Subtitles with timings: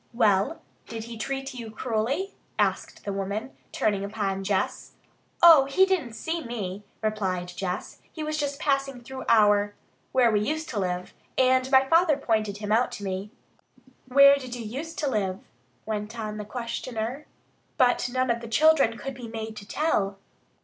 [0.15, 4.93] "Well, did he treat you cruelly?" asked the woman, turning upon Jess.
[5.43, 7.99] "Oh, he didn't see me," replied Jess.
[8.11, 9.75] "He was just passing through our
[10.11, 13.29] where we used to live and my father pointed him out to me."
[14.07, 15.39] "Where did you use to live?"
[15.85, 17.27] went on the questioner.
[17.77, 20.17] But none of the children could be made to tell.